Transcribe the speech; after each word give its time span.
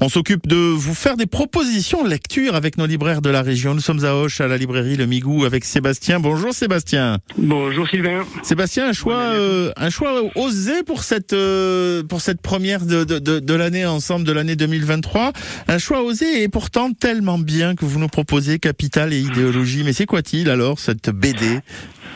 On 0.00 0.08
s'occupe 0.08 0.46
de 0.46 0.54
vous 0.56 0.94
faire 0.94 1.16
des 1.16 1.26
propositions 1.26 2.04
de 2.04 2.08
lecture 2.08 2.54
avec 2.54 2.78
nos 2.78 2.86
libraires 2.86 3.20
de 3.20 3.30
la 3.30 3.42
région. 3.42 3.74
Nous 3.74 3.80
sommes 3.80 4.04
à 4.04 4.14
Auch, 4.14 4.40
à 4.40 4.46
la 4.46 4.56
librairie 4.56 4.96
Le 4.96 5.06
Migou, 5.06 5.44
avec 5.44 5.64
Sébastien. 5.64 6.20
Bonjour 6.20 6.52
Sébastien. 6.52 7.18
Bonjour 7.36 7.88
Sylvain. 7.88 8.24
Sébastien, 8.44 8.90
un 8.90 8.92
choix, 8.92 9.16
euh, 9.16 9.72
un 9.76 9.90
choix 9.90 10.22
osé 10.36 10.84
pour 10.84 11.02
cette 11.02 11.32
euh, 11.32 12.04
pour 12.04 12.20
cette 12.20 12.40
première 12.40 12.86
de, 12.86 13.02
de, 13.02 13.18
de, 13.18 13.40
de 13.40 13.54
l'année 13.54 13.86
ensemble 13.86 14.24
de 14.24 14.30
l'année 14.30 14.54
2023. 14.54 15.32
Un 15.66 15.78
choix 15.78 16.02
osé 16.02 16.44
et 16.44 16.48
pourtant 16.48 16.92
tellement 16.92 17.38
bien 17.38 17.74
que 17.74 17.84
vous 17.84 17.98
nous 17.98 18.06
proposez 18.06 18.60
Capital 18.60 19.12
et 19.12 19.18
idéologie. 19.18 19.82
Mais 19.84 19.92
c'est 19.92 20.06
quoi-t-il 20.06 20.48
alors 20.48 20.78
cette 20.78 21.10
BD 21.10 21.58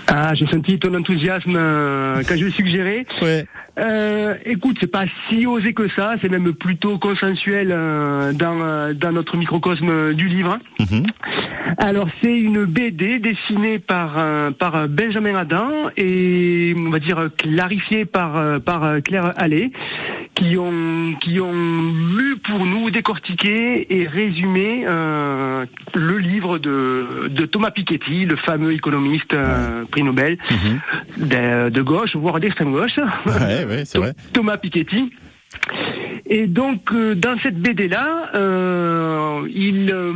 Ah, 0.06 0.34
j'ai 0.34 0.46
senti 0.46 0.78
ton 0.78 0.94
enthousiasme 0.94 1.56
euh, 1.56 2.22
quand 2.28 2.36
je 2.36 2.44
l'ai 2.44 2.52
suggéré. 2.52 3.06
Ouais. 3.22 3.44
Euh, 3.78 4.34
écoute, 4.44 4.76
c'est 4.80 4.90
pas 4.90 5.04
si 5.28 5.46
osé 5.46 5.72
que 5.72 5.88
ça, 5.96 6.14
c'est 6.20 6.28
même 6.28 6.52
plutôt 6.52 6.98
consensuel 6.98 7.71
euh, 7.71 7.71
dans, 7.72 8.58
euh, 8.60 8.92
dans 8.94 9.12
notre 9.12 9.36
microcosme 9.36 10.14
du 10.14 10.28
livre. 10.28 10.58
Mhm. 10.80 11.06
Alors 11.78 12.08
c'est 12.22 12.36
une 12.38 12.64
BD 12.64 13.18
dessinée 13.18 13.78
par 13.78 14.14
euh, 14.18 14.50
par 14.50 14.88
Benjamin 14.88 15.34
Adam 15.36 15.70
et 15.96 16.74
on 16.76 16.90
va 16.90 16.98
dire 16.98 17.28
clarifiée 17.38 18.04
par 18.04 18.36
euh, 18.36 18.58
par 18.58 19.02
Claire 19.04 19.32
Allais 19.36 19.72
qui 20.34 20.56
ont 20.58 21.14
qui 21.20 21.40
ont 21.40 21.52
lu 22.16 22.36
pour 22.44 22.66
nous 22.66 22.90
décortiqué 22.90 23.86
et 24.00 24.06
résumé 24.06 24.84
euh, 24.86 25.64
le 25.94 26.18
livre 26.18 26.58
de 26.58 27.28
de 27.28 27.46
Thomas 27.46 27.70
Piketty, 27.70 28.26
le 28.26 28.36
fameux 28.36 28.72
économiste 28.72 29.32
euh, 29.34 29.84
prix 29.90 30.02
Nobel 30.02 30.36
Mhm. 30.50 31.26
de, 31.28 31.68
de 31.70 31.82
gauche 31.82 32.14
voire 32.16 32.38
d'extrême 32.38 32.72
gauche. 32.72 32.98
Ouais, 33.26 33.64
ouais, 33.64 33.82
c'est 33.86 33.98
vrai. 34.02 34.12
Thomas 34.32 34.58
Piketty. 34.58 35.10
Et 36.34 36.46
donc 36.46 36.94
euh, 36.94 37.14
dans 37.14 37.38
cette 37.42 37.58
BD 37.58 37.88
là, 37.88 38.30
il, 38.32 39.90
euh, 39.92 40.12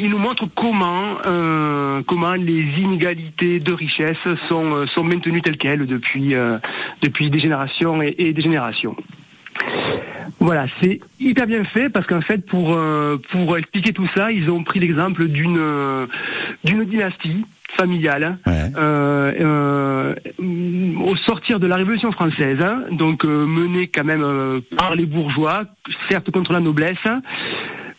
il 0.00 0.08
nous 0.08 0.18
montre 0.18 0.46
comment 0.54 1.16
euh, 1.26 2.00
comment 2.06 2.34
les 2.34 2.62
inégalités 2.78 3.58
de 3.58 3.72
richesse 3.72 4.16
sont 4.48 4.72
euh, 4.72 4.86
sont 4.86 5.02
maintenues 5.02 5.42
telles 5.42 5.56
quelles 5.56 5.84
depuis 5.84 6.36
euh, 6.36 6.58
depuis 7.02 7.28
des 7.28 7.40
générations 7.40 8.00
et, 8.02 8.32
des 8.32 8.40
générations. 8.40 8.94
Voilà, 10.38 10.66
c'est 10.80 11.00
hyper 11.18 11.48
bien 11.48 11.64
fait 11.64 11.88
parce 11.88 12.06
qu'en 12.06 12.20
fait 12.20 12.46
pour 12.46 12.72
euh, 12.72 13.20
pour 13.32 13.58
expliquer 13.58 13.92
tout 13.92 14.08
ça, 14.14 14.30
ils 14.30 14.48
ont 14.50 14.62
pris 14.62 14.78
l'exemple 14.78 15.26
d'une 15.26 15.58
euh, 15.58 16.06
d'une 16.64 16.84
dynastie 16.84 17.44
familiale 17.76 18.38
Ouais. 18.46 18.72
euh, 18.76 19.32
euh, 19.40 20.14
au 21.04 21.16
sortir 21.16 21.60
de 21.60 21.66
la 21.66 21.76
Révolution 21.76 22.10
française, 22.12 22.58
hein, 22.62 22.84
donc 22.92 23.24
euh, 23.24 23.46
menée 23.46 23.88
quand 23.88 24.04
même 24.04 24.24
par 24.76 24.94
les 24.94 25.06
bourgeois, 25.06 25.64
certes 26.08 26.30
contre 26.30 26.52
la 26.52 26.60
noblesse, 26.60 26.96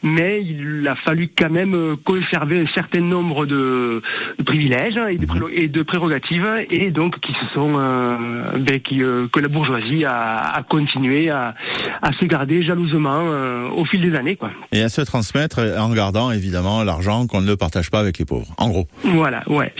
mais 0.03 0.41
il 0.43 0.87
a 0.87 0.95
fallu 0.95 1.29
quand 1.37 1.49
même 1.49 1.73
euh, 1.73 1.95
conserver 2.03 2.59
un 2.61 2.67
certain 2.73 3.01
nombre 3.01 3.45
de, 3.45 4.01
de 4.37 4.43
privilèges 4.43 4.97
hein, 4.97 5.07
et 5.07 5.17
de, 5.17 5.25
prélo- 5.25 5.49
et 5.53 5.67
de 5.67 5.81
prérogatives, 5.83 6.47
et 6.69 6.91
donc 6.91 7.19
qui 7.19 7.33
se 7.33 7.45
sont, 7.53 7.73
euh, 7.77 8.57
ben, 8.59 8.79
qui, 8.79 9.03
euh, 9.03 9.27
que 9.31 9.39
la 9.39 9.47
bourgeoisie 9.49 10.05
a, 10.05 10.53
a 10.55 10.63
continué 10.63 11.29
à, 11.29 11.55
à 12.01 12.13
se 12.13 12.25
garder 12.25 12.63
jalousement 12.63 13.21
euh, 13.25 13.67
au 13.69 13.85
fil 13.85 14.01
des 14.01 14.15
années, 14.15 14.35
quoi. 14.35 14.51
Et 14.71 14.81
à 14.81 14.89
se 14.89 15.01
transmettre 15.01 15.59
en 15.77 15.93
gardant 15.93 16.31
évidemment 16.31 16.83
l'argent 16.83 17.27
qu'on 17.27 17.41
ne 17.41 17.55
partage 17.55 17.91
pas 17.91 17.99
avec 17.99 18.17
les 18.19 18.25
pauvres. 18.25 18.53
En 18.57 18.69
gros. 18.69 18.87
Voilà, 19.03 19.43
ouais. 19.47 19.73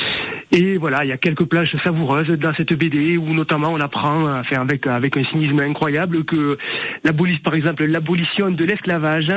Et 0.52 0.78
voilà, 0.78 1.06
il 1.06 1.10
y 1.10 1.12
a 1.12 1.18
quelques 1.18 1.44
plages 1.46 1.76
savoureuses 1.84 2.28
dans 2.30 2.54
cette 2.56 2.74
BD 2.74 3.18
où 3.18 3.34
notamment 3.36 3.70
on 3.72 3.80
apprend, 3.80 4.40
enfin 4.40 4.62
avec 4.62 4.88
avec 4.88 5.16
un 5.16 5.24
cynisme 5.26 5.60
incroyable, 5.60 6.24
que 6.26 6.58
l'abolition, 7.04 7.42
par 7.44 7.54
exemple, 7.54 7.86
l'abolition 7.86 8.50
de 8.50 8.66
l'esclavage. 8.66 9.32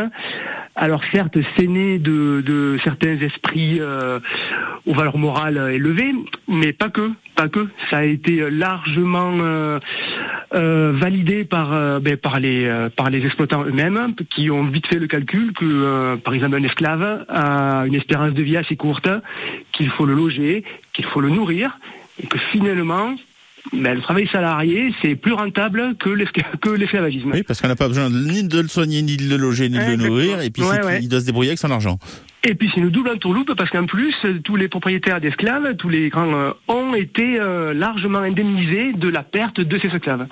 Alors 0.74 1.02
certes, 1.12 1.36
c'est 1.56 1.66
né 1.66 1.98
de, 1.98 2.40
de 2.40 2.78
certains 2.82 3.18
esprits 3.18 3.78
euh, 3.78 4.20
aux 4.86 4.94
valeurs 4.94 5.18
morales 5.18 5.70
élevées, 5.70 6.14
mais 6.48 6.72
pas 6.72 6.88
que, 6.88 7.10
pas 7.36 7.48
que. 7.48 7.68
Ça 7.90 7.98
a 7.98 8.04
été 8.04 8.50
largement 8.50 9.32
euh, 9.40 9.78
euh, 10.54 10.92
validé 10.94 11.44
par 11.44 11.74
euh, 11.74 12.00
ben, 12.00 12.16
par 12.16 12.40
les 12.40 12.64
euh, 12.64 12.88
par 12.88 13.10
les 13.10 13.24
exploitants 13.24 13.64
eux-mêmes, 13.64 14.14
qui 14.30 14.50
ont 14.50 14.64
vite 14.64 14.86
fait 14.86 14.98
le 14.98 15.08
calcul 15.08 15.52
que, 15.52 16.16
par 16.16 16.32
exemple, 16.32 16.56
un 16.56 16.62
esclave 16.62 17.26
a 17.28 17.84
une 17.86 17.94
espérance 17.94 18.32
de 18.32 18.42
vie 18.42 18.56
assez 18.56 18.76
courte, 18.76 19.08
qu'il 19.72 19.90
faut 19.90 20.06
le 20.06 20.14
loger, 20.14 20.64
qu'il 20.94 21.04
faut 21.04 21.20
le 21.20 21.28
nourrir, 21.28 21.78
et 22.22 22.26
que 22.26 22.38
finalement, 22.50 23.14
ben, 23.72 23.94
le 23.94 24.00
travail 24.00 24.26
salarié, 24.28 24.92
c'est 25.00 25.14
plus 25.14 25.32
rentable 25.32 25.94
que 25.98 26.10
l'escla- 26.10 26.56
que 26.60 26.70
l'esclavagisme. 26.70 27.30
Oui, 27.32 27.42
parce 27.42 27.60
qu'on 27.60 27.68
n'a 27.68 27.76
pas 27.76 27.88
besoin 27.88 28.10
ni 28.10 28.42
de 28.46 28.60
le 28.60 28.68
soigner, 28.68 29.02
ni 29.02 29.16
de 29.16 29.28
le 29.28 29.36
loger, 29.36 29.68
ni 29.68 29.78
de 29.78 29.84
le 29.84 29.96
nourrir, 29.96 30.40
et 30.40 30.50
puis 30.50 30.62
Ouais, 30.62 30.76
c'est- 30.80 30.86
ouais. 30.86 30.98
il 31.02 31.08
doit 31.08 31.20
se 31.20 31.26
débrouiller 31.26 31.50
avec 31.50 31.58
son 31.58 31.70
argent. 31.70 31.98
Et 32.44 32.56
puis 32.56 32.68
c'est 32.74 32.80
une 32.80 32.90
double 32.90 33.10
entourloupe 33.10 33.54
parce 33.56 33.70
qu'en 33.70 33.86
plus, 33.86 34.14
tous 34.42 34.56
les 34.56 34.66
propriétaires 34.66 35.20
d'esclaves, 35.20 35.76
tous 35.76 35.88
les 35.88 36.08
grands, 36.08 36.34
euh, 36.34 36.50
ont 36.66 36.92
été 36.94 37.38
euh, 37.38 37.72
largement 37.72 38.18
indemnisés 38.18 38.94
de 38.94 39.08
la 39.08 39.22
perte 39.22 39.60
de 39.60 39.78
ces 39.78 39.86
esclaves. 39.88 40.26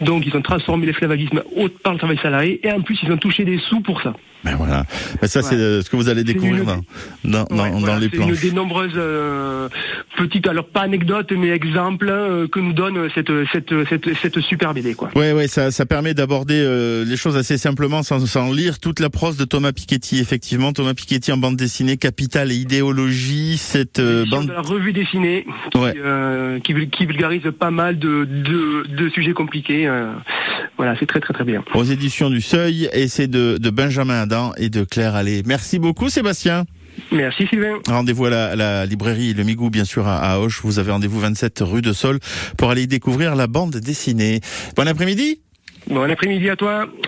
Donc 0.00 0.24
ils 0.26 0.34
ont 0.36 0.42
transformé 0.42 0.86
l'esclavagisme 0.86 1.42
au- 1.56 1.68
par 1.68 1.92
le 1.92 1.98
travail 1.98 2.18
salarié 2.22 2.60
et 2.66 2.72
en 2.72 2.80
plus 2.80 2.98
ils 3.02 3.12
ont 3.12 3.16
touché 3.18 3.44
des 3.44 3.58
sous 3.58 3.80
pour 3.80 4.00
ça. 4.02 4.14
Ben 4.42 4.56
voilà. 4.56 4.86
Ben 5.20 5.28
ça, 5.28 5.42
c'est 5.42 5.54
euh, 5.56 5.82
ce 5.82 5.90
que 5.90 5.96
vous 5.96 6.08
allez 6.08 6.24
découvrir 6.24 6.62
une- 6.62 6.64
dans, 6.64 6.80
dans, 7.24 7.44
dans- 7.54 7.62
Ouais, 7.62 7.70
dans 7.72 7.78
voilà, 7.80 7.98
les 7.98 8.08
c'est 8.10 8.16
une 8.16 8.34
des 8.34 8.52
nombreuses 8.52 8.92
euh, 8.96 9.68
petites, 10.16 10.48
alors 10.48 10.66
pas 10.66 10.80
anecdotes, 10.80 11.30
mais 11.32 11.48
exemples 11.50 12.08
euh, 12.08 12.48
que 12.48 12.58
nous 12.58 12.72
donne 12.72 13.10
cette, 13.14 13.30
cette, 13.52 13.74
cette, 13.90 14.14
cette 14.16 14.40
super 14.40 14.72
BD. 14.72 14.94
Quoi. 14.94 15.10
Ouais, 15.14 15.32
ouais, 15.34 15.46
ça, 15.46 15.70
ça 15.70 15.84
permet 15.84 16.14
d'aborder 16.14 16.54
euh, 16.56 17.04
les 17.04 17.18
choses 17.18 17.36
assez 17.36 17.58
simplement 17.58 18.02
sans, 18.02 18.24
sans 18.26 18.50
lire 18.50 18.78
toute 18.80 19.00
la 19.00 19.10
prose 19.10 19.36
de 19.36 19.44
Thomas 19.44 19.72
Piketty. 19.72 20.20
Effectivement, 20.20 20.72
Thomas 20.72 20.94
Piketty 20.94 21.32
en 21.32 21.36
bande 21.36 21.56
dessinée, 21.56 21.98
Capital 21.98 22.50
et 22.50 22.54
idéologie, 22.54 23.58
cette 23.58 24.00
bande. 24.30 24.46
de 24.46 24.52
la 24.52 24.62
revue 24.62 24.94
dessinée 24.94 25.44
qui, 25.70 25.78
Ouais. 25.78 25.92
qui, 26.64 26.72
vul- 26.72 26.88
qui 26.88 27.04
vulgarise 27.04 27.42
pas 27.58 27.70
mal 27.70 27.98
de, 27.98 28.24
de, 28.24 28.86
de 28.88 29.08
sujets 29.10 29.32
compliqués. 29.34 29.86
Euh, 29.90 30.14
voilà, 30.76 30.94
c'est 30.98 31.06
très 31.06 31.20
très 31.20 31.34
très 31.34 31.44
bien. 31.44 31.62
aux 31.74 31.84
éditions 31.84 32.30
du 32.30 32.40
Seuil, 32.40 32.88
et 32.92 33.08
c'est 33.08 33.28
de, 33.28 33.58
de 33.58 33.70
Benjamin 33.70 34.22
Adam 34.22 34.52
et 34.56 34.68
de 34.70 34.84
Claire 34.84 35.14
Allais. 35.14 35.42
Merci 35.46 35.78
beaucoup, 35.78 36.08
Sébastien. 36.08 36.64
Merci 37.12 37.46
Sylvain. 37.46 37.78
Rendez-vous 37.88 38.26
à 38.26 38.56
la, 38.56 38.86
librairie 38.86 39.32
Le 39.34 39.44
Migou, 39.44 39.70
bien 39.70 39.84
sûr, 39.84 40.06
à, 40.06 40.18
à 40.18 40.38
Auch. 40.38 40.60
Vous 40.62 40.78
avez 40.78 40.92
rendez-vous 40.92 41.20
27 41.20 41.60
rue 41.62 41.82
de 41.82 41.92
Sol 41.92 42.18
pour 42.58 42.70
aller 42.70 42.82
y 42.82 42.86
découvrir 42.86 43.34
la 43.36 43.46
bande 43.46 43.76
dessinée. 43.76 44.40
Bon 44.76 44.86
après-midi. 44.86 45.40
Bon 45.88 46.10
après-midi 46.10 46.50
à 46.50 46.56
toi. 46.56 46.86